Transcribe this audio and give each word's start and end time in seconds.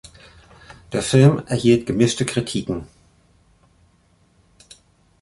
Der 0.93 1.03
Film 1.03 1.43
erhielt 1.45 1.85
gemischte 1.85 2.25
Kritiken. 2.25 2.87